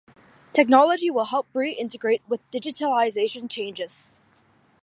[0.51, 4.19] Technology will help re-integrate with digitalization changes.